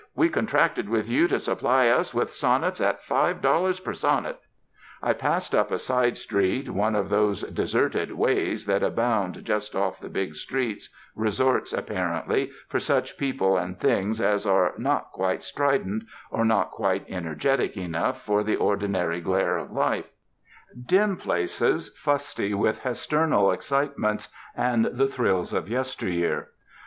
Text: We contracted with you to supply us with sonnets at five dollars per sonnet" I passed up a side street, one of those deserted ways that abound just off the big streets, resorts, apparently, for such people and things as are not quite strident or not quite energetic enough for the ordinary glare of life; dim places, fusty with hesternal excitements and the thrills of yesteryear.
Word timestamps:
We 0.15 0.29
contracted 0.29 0.89
with 0.89 1.07
you 1.07 1.27
to 1.27 1.37
supply 1.37 1.87
us 1.87 2.11
with 2.11 2.33
sonnets 2.33 2.81
at 2.81 3.03
five 3.03 3.39
dollars 3.39 3.79
per 3.79 3.93
sonnet" 3.93 4.39
I 5.03 5.13
passed 5.13 5.53
up 5.53 5.69
a 5.69 5.77
side 5.77 6.17
street, 6.17 6.71
one 6.71 6.95
of 6.95 7.09
those 7.09 7.43
deserted 7.43 8.13
ways 8.13 8.65
that 8.65 8.81
abound 8.81 9.45
just 9.45 9.75
off 9.75 9.99
the 9.99 10.09
big 10.09 10.33
streets, 10.33 10.89
resorts, 11.15 11.71
apparently, 11.71 12.49
for 12.67 12.79
such 12.79 13.15
people 13.15 13.57
and 13.57 13.79
things 13.79 14.19
as 14.19 14.47
are 14.47 14.73
not 14.75 15.11
quite 15.11 15.43
strident 15.43 16.05
or 16.31 16.43
not 16.45 16.71
quite 16.71 17.05
energetic 17.07 17.77
enough 17.77 18.23
for 18.23 18.43
the 18.43 18.55
ordinary 18.55 19.21
glare 19.21 19.57
of 19.57 19.69
life; 19.71 20.09
dim 20.83 21.15
places, 21.15 21.89
fusty 21.95 22.55
with 22.55 22.79
hesternal 22.81 23.51
excitements 23.53 24.29
and 24.55 24.83
the 24.85 25.05
thrills 25.05 25.53
of 25.53 25.69
yesteryear. 25.69 26.47